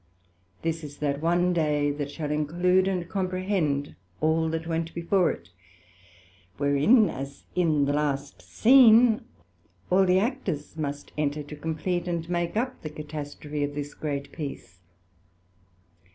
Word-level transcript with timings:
This 0.63 0.83
is 0.83 0.97
that 0.97 1.21
one 1.21 1.53
day, 1.53 1.91
that 1.91 2.09
shall 2.09 2.31
include 2.31 2.87
and 2.87 3.07
comprehend 3.07 3.93
all 4.19 4.49
that 4.49 4.65
went 4.65 4.95
before 4.95 5.29
it; 5.29 5.51
wherein, 6.57 7.07
as 7.07 7.43
in 7.53 7.85
the 7.85 7.93
last 7.93 8.41
scene, 8.41 9.21
all 9.91 10.03
the 10.07 10.17
Actors 10.17 10.75
must 10.75 11.11
enter, 11.19 11.43
to 11.43 11.55
compleat 11.55 12.07
and 12.07 12.27
make 12.31 12.57
up 12.57 12.81
the 12.81 12.89
Catastrophe 12.89 13.63
of 13.63 13.75
this 13.75 13.93
great 13.93 14.31
piece. 14.31 14.79